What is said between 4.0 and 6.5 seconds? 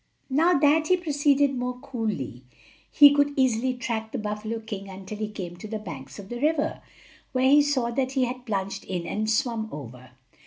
the buffalo king until he came to the banks of the